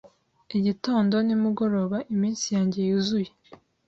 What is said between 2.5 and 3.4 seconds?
yanjye yuzuye